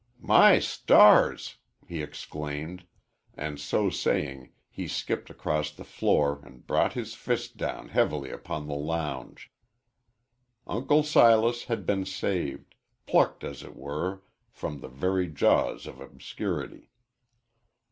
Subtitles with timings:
[0.19, 1.57] "My stars!"
[1.87, 2.87] he exclaimed,
[3.35, 8.65] and so saying he skipped across the floor and brought his fist down heavily upon
[8.65, 9.51] the lounge.
[10.65, 12.73] Uncle Silas had been saved
[13.05, 16.89] plucked, as it were, from the very jaws of obscurity.